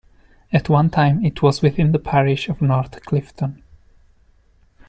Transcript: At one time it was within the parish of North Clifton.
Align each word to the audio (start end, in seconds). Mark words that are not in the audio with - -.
At 0.51 0.67
one 0.67 0.89
time 0.89 1.23
it 1.23 1.43
was 1.43 1.61
within 1.61 1.91
the 1.91 1.99
parish 1.99 2.49
of 2.49 2.59
North 2.59 2.99
Clifton. 3.03 3.61